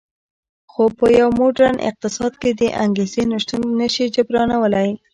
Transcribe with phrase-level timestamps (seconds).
[0.71, 4.89] خو په یو موډرن اقتصاد کې د انګېزې نشتون نه شي جبرانولی